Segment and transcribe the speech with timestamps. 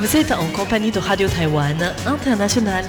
[0.00, 2.84] Vous êtes en compagnie de Radio Taïwan International.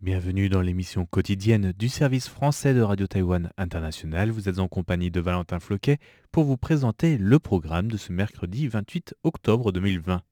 [0.00, 4.30] Bienvenue dans l'émission quotidienne du service français de Radio Taïwan International.
[4.30, 5.98] Vous êtes en compagnie de Valentin Floquet
[6.30, 10.22] pour vous présenter le programme de ce mercredi 28 octobre 2020.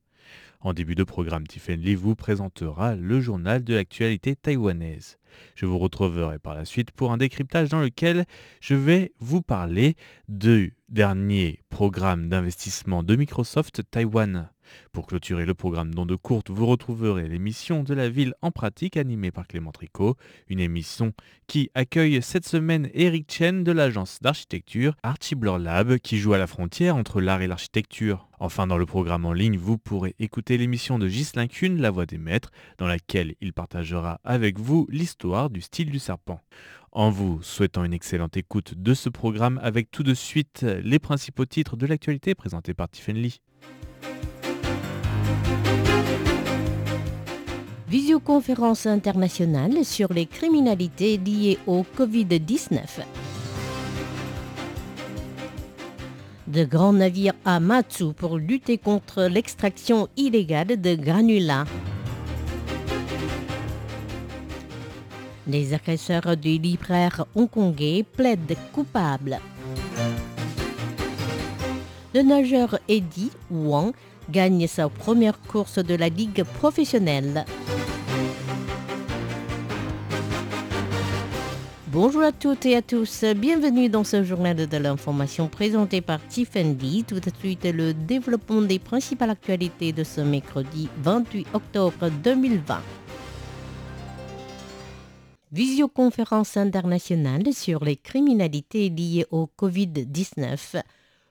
[0.60, 5.18] En début de programme, Tiffany Lee vous présentera le journal de l'actualité taïwanaise.
[5.54, 8.24] Je vous retrouverai par la suite pour un décryptage dans lequel
[8.60, 9.94] je vais vous parler
[10.26, 14.50] du dernier programme d'investissement de Microsoft Taïwan.
[14.92, 18.96] Pour clôturer le programme dans de courtes, vous retrouverez l'émission de la ville en pratique
[18.96, 20.16] animée par Clément Tricot,
[20.48, 21.12] une émission
[21.46, 26.46] qui accueille cette semaine Eric Chen de l'agence d'architecture Archibald Lab qui joue à la
[26.46, 28.28] frontière entre l'art et l'architecture.
[28.40, 32.06] Enfin, dans le programme en ligne, vous pourrez écouter l'émission de Ghislain Kuhn, La Voix
[32.06, 36.40] des Maîtres, dans laquelle il partagera avec vous l'histoire du style du serpent.
[36.92, 41.44] En vous souhaitant une excellente écoute de ce programme avec tout de suite les principaux
[41.44, 43.40] titres de l'actualité présentés par Tiffany Lee.
[47.88, 52.82] Visioconférence internationale sur les criminalités liées au Covid-19.
[56.48, 61.64] De grands navires à Matsu pour lutter contre l'extraction illégale de granulats.
[65.46, 69.40] Les agresseurs du libraire hongkongais plaident coupables.
[72.14, 73.94] Le nageur Eddie Wang
[74.30, 77.44] gagne sa première course de la Ligue professionnelle.
[81.90, 87.02] Bonjour à toutes et à tous, bienvenue dans ce journal de l'information présenté par Tiffany.
[87.02, 92.82] Tout de suite, le développement des principales actualités de ce mercredi 28 octobre 2020.
[95.50, 100.82] Visioconférence internationale sur les criminalités liées au Covid-19.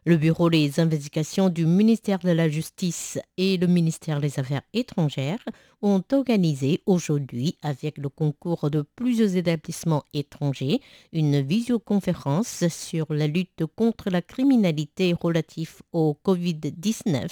[0.08, 5.44] Le Bureau des investigations du ministère de la Justice et le ministère des Affaires étrangères
[5.82, 10.80] ont organisé aujourd'hui, avec le concours de plusieurs établissements étrangers,
[11.12, 17.28] une visioconférence sur la lutte contre la criminalité relative au Covid-19.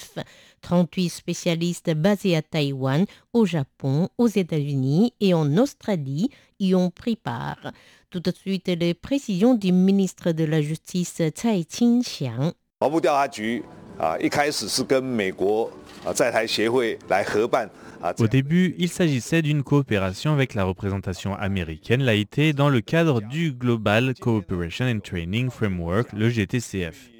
[0.60, 6.28] 38 spécialistes basés à Taïwan, au Japon, aux États-Unis et en Australie
[6.60, 7.72] y ont pris part.
[8.10, 13.63] Tout de suite, les précisions du ministre de la Justice Tsai Ching-xiang 毛部调查局
[13.97, 15.71] 啊，一开始是跟美国
[16.03, 17.69] 啊在台协会来合办。
[18.17, 24.15] Au début, il s'agissait d'une coopération avec la représentation américaine, l'AIT, dans le cadre du Global
[24.19, 27.11] Cooperation and Training Framework, le GTCF.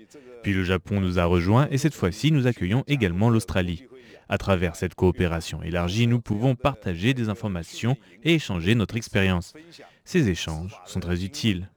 [0.41, 3.85] Puis le Japon nous a rejoints et cette fois-ci, nous accueillons également l'Australie.
[4.27, 9.53] À travers cette coopération élargie, nous pouvons partager des informations et échanger notre expérience.
[10.03, 11.69] Ces échanges sont très utiles.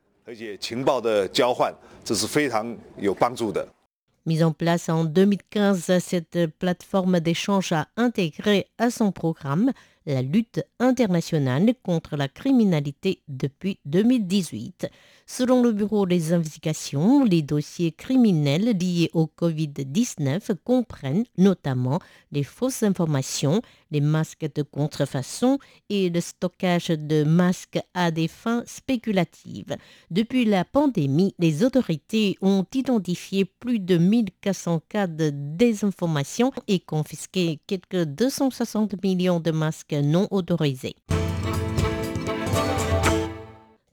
[4.26, 9.72] Mise en place en 2015, cette plateforme d'échange a intégré à son programme
[10.06, 14.90] la lutte internationale contre la criminalité depuis 2018.
[15.32, 22.00] Selon le Bureau des investigations, les dossiers criminels liés au Covid-19 comprennent notamment
[22.32, 23.62] les fausses informations,
[23.92, 25.60] les masques de contrefaçon
[25.90, 29.78] et le stockage de masques à des fins spéculatives.
[30.10, 37.60] Depuis la pandémie, les autorités ont identifié plus de 1400 cas de désinformation et confisqué
[37.68, 40.96] quelques 260 millions de masques non autorisés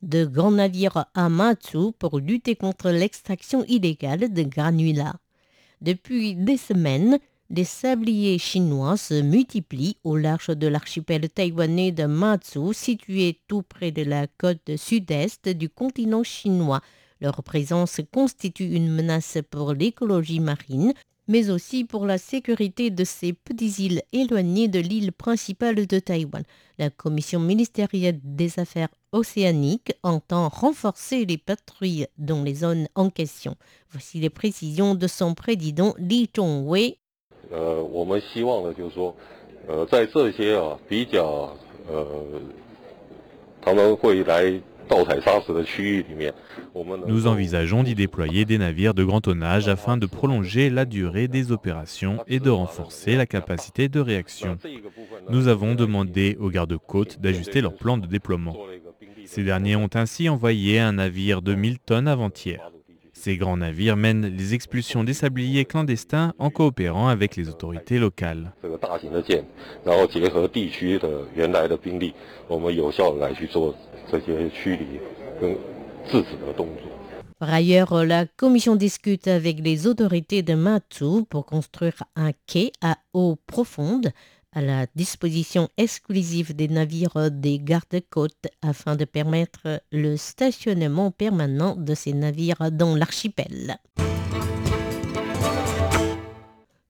[0.07, 5.17] de grands navires à Matsu pour lutter contre l'extraction illégale de granulats.
[5.81, 7.19] Depuis des semaines,
[7.51, 13.91] les sabliers chinois se multiplient au large de l'archipel taïwanais de Matsu, situé tout près
[13.91, 16.81] de la côte sud-est du continent chinois.
[17.21, 20.93] Leur présence constitue une menace pour l'écologie marine,
[21.29, 26.43] mais aussi pour la sécurité de ces petites îles éloignées de l'île principale de Taïwan.
[26.79, 33.57] La Commission ministérielle des Affaires océaniques entend renforcer les patrouilles dans les zones en question.
[33.91, 36.99] Voici les précisions de son président Li Zhongwei.
[37.49, 37.83] 呃，
[47.07, 52.23] nous envisageons d'y déployer des navires de grand tonnage afin de prolonger la durée des opérations
[52.27, 54.59] et de renforcer la capacité de réaction.
[55.29, 58.57] Nous avons demandé aux gardes-côtes d'ajuster leur plan de déploiement.
[59.25, 62.71] Ces derniers ont ainsi envoyé un navire de 1000 tonnes avant-hier.
[63.27, 68.53] Ces grands navires mènent les expulsions des sabliers clandestins en coopérant avec les autorités locales.
[77.41, 82.97] Par ailleurs, la commission discute avec les autorités de Matsu pour construire un quai à
[83.13, 84.13] eau profonde
[84.57, 91.95] à la disposition exclusive des navires des gardes-côtes afin de permettre le stationnement permanent de
[91.95, 93.77] ces navires dans l'archipel.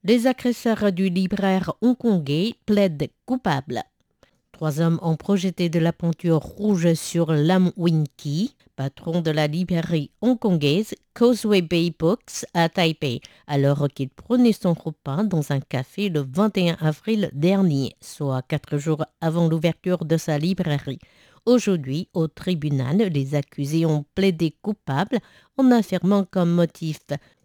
[0.05, 3.83] Les agresseurs du libraire hongkongais plaident coupables.
[4.57, 10.11] Trois hommes ont projeté de la peinture rouge sur Lam Winky, patron de la librairie
[10.23, 16.25] hongkongaise Causeway Bay Books à Taipei, alors qu'il prenait son repas dans un café le
[16.27, 21.01] 21 avril dernier, soit quatre jours avant l'ouverture de sa librairie.
[21.45, 25.19] Aujourd'hui, au tribunal, les accusés ont plaidé coupables
[25.59, 27.01] en affirmant comme motif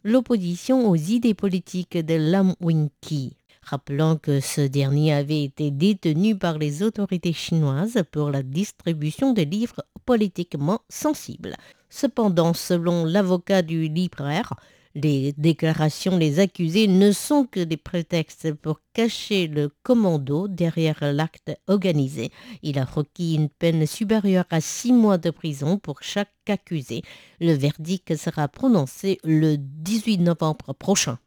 [0.06, 6.58] l'opposition aux idées politiques de Lam Winky rappelant que ce dernier avait été détenu par
[6.58, 11.56] les autorités chinoises pour la distribution de livres politiquement sensibles.
[11.90, 14.54] Cependant, selon l'avocat du libraire,
[14.96, 21.52] les déclarations des accusés ne sont que des prétextes pour cacher le commando derrière l'acte
[21.68, 22.30] organisé.
[22.62, 27.04] Il a requis une peine supérieure à six mois de prison pour chaque accusé.
[27.40, 31.19] Le verdict sera prononcé le 18 novembre prochain.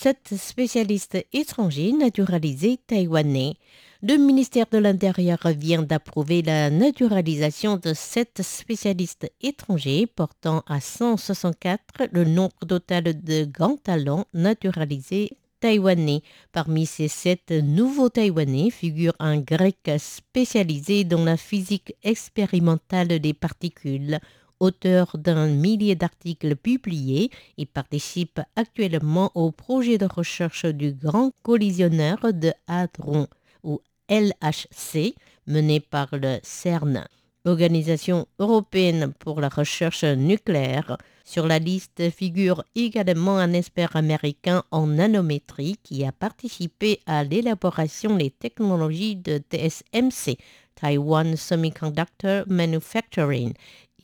[0.00, 3.56] Sept spécialistes étrangers naturalisés taïwanais.
[4.00, 11.82] Le ministère de l'Intérieur vient d'approuver la naturalisation de sept spécialistes étrangers, portant à 164
[12.12, 16.22] le nombre total de grands talents naturalisés taïwanais.
[16.52, 24.20] Parmi ces sept nouveaux taïwanais figure un grec spécialisé dans la physique expérimentale des particules,
[24.60, 32.18] auteur d'un millier d'articles publiés, il participe actuellement au projet de recherche du Grand Collisionneur
[32.32, 33.26] de Hadron,
[33.62, 35.14] ou LHC,
[35.46, 37.06] mené par le CERN,
[37.44, 40.98] Organisation européenne pour la recherche nucléaire.
[41.24, 48.16] Sur la liste figure également un expert américain en nanométrie qui a participé à l'élaboration
[48.16, 50.36] des technologies de TSMC,
[50.74, 53.54] Taiwan Semiconductor Manufacturing,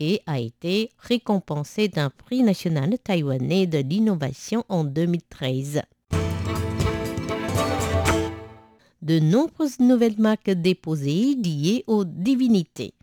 [0.00, 5.82] et a été récompensé d'un prix national taïwanais de l'innovation en 2013.
[9.02, 12.94] De nombreuses nouvelles marques déposées liées aux divinités.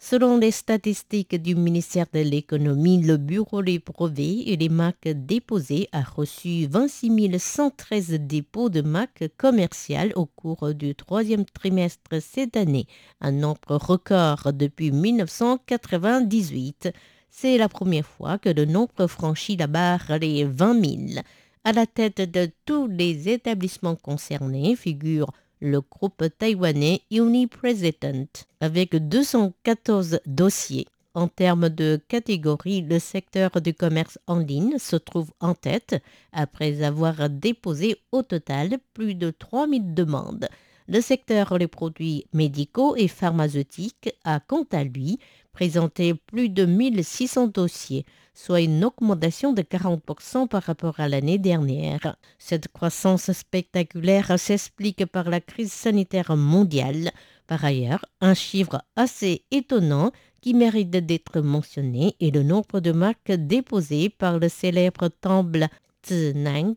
[0.00, 5.88] Selon les statistiques du ministère de l'économie, le bureau des brevets et les marques déposées
[5.90, 12.86] a reçu 26 113 dépôts de marques commerciales au cours du troisième trimestre cette année,
[13.20, 16.90] un nombre record depuis 1998.
[17.28, 21.22] C'est la première fois que le nombre franchit la barre des 20 000.
[21.64, 30.20] À la tête de tous les établissements concernés figurent le groupe taïwanais Uni-President, avec 214
[30.26, 30.86] dossiers.
[31.14, 35.96] En termes de catégorie, le secteur du commerce en ligne se trouve en tête
[36.32, 40.48] après avoir déposé au total plus de 3000 demandes.
[40.86, 45.18] Le secteur des produits médicaux et pharmaceutiques a quant à lui
[45.52, 48.06] présenté plus de 1600 dossiers,
[48.38, 52.16] soit une augmentation de 40% par rapport à l'année dernière.
[52.38, 57.10] Cette croissance spectaculaire s'explique par la crise sanitaire mondiale.
[57.48, 63.32] Par ailleurs, un chiffre assez étonnant qui mérite d'être mentionné est le nombre de marques
[63.32, 65.66] déposées par le célèbre temple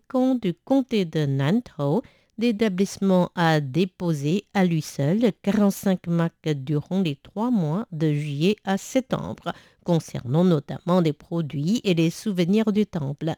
[0.07, 2.01] Kong du comté de Nantou
[2.41, 8.79] L'établissement a déposé à lui seul 45 marques durant les trois mois de juillet à
[8.79, 9.53] septembre,
[9.85, 13.35] concernant notamment des produits et les souvenirs du temple.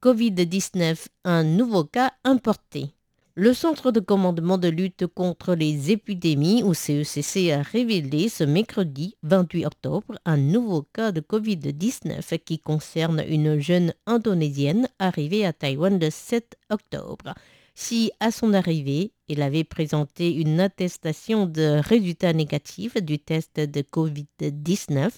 [0.00, 2.94] Covid-19, un nouveau cas importé.
[3.34, 9.16] Le Centre de commandement de lutte contre les épidémies, ou CECC, a révélé ce mercredi
[9.22, 15.98] 28 octobre un nouveau cas de Covid-19 qui concerne une jeune indonésienne arrivée à Taïwan
[15.98, 17.32] le 7 octobre.
[17.74, 23.80] Si à son arrivée, elle avait présenté une attestation de résultat négatif du test de
[23.80, 25.10] Covid-19,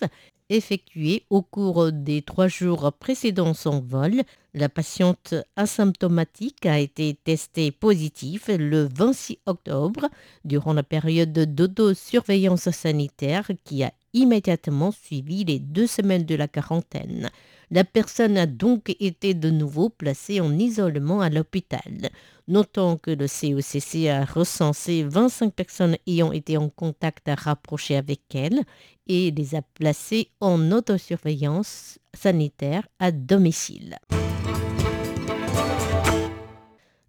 [0.54, 4.22] effectué au cours des trois jours précédant son vol.
[4.54, 10.08] La patiente asymptomatique a été testée positive le 26 octobre
[10.44, 17.30] durant la période d'autosurveillance sanitaire qui a immédiatement suivi les deux semaines de la quarantaine.
[17.70, 22.10] La personne a donc été de nouveau placée en isolement à l'hôpital.
[22.46, 28.60] Notons que le CECC a recensé 25 personnes ayant été en contact rapproché avec elle
[29.06, 33.96] et les a placées en autosurveillance sanitaire à domicile.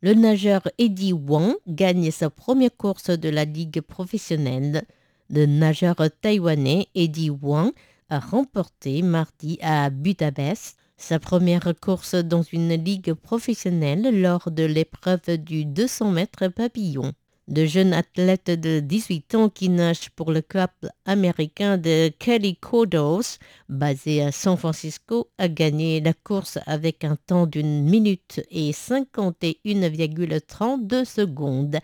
[0.01, 4.83] Le nageur Eddie Wang gagne sa première course de la ligue professionnelle
[5.29, 7.71] Le nageur taïwanais Eddie Wang
[8.09, 15.38] a remporté mardi à Budapest sa première course dans une ligue professionnelle lors de l'épreuve
[15.38, 17.13] du 200 mètres papillon.
[17.47, 20.71] De jeunes athlètes de 18 ans qui nagent pour le club
[21.05, 23.38] américain de Kelly Cordos,
[23.69, 31.05] basé à San Francisco, a gagné la course avec un temps d'une minute et 51,32
[31.05, 31.77] secondes.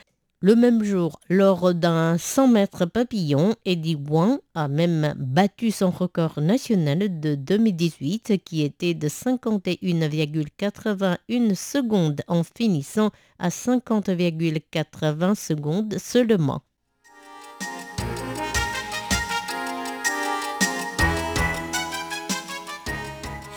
[0.44, 6.42] Le même jour, lors d'un 100 mètres papillon, Eddie Wang a même battu son record
[6.42, 16.64] national de 2018 qui était de 51,81 secondes en finissant à 50,80 secondes seulement.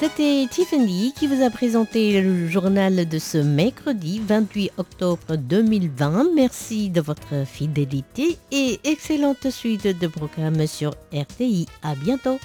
[0.05, 6.35] C'était Tiffany qui vous a présenté le journal de ce mercredi 28 octobre 2020.
[6.35, 11.65] Merci de votre fidélité et excellente suite de programmes sur RTI.
[11.83, 12.39] À bientôt.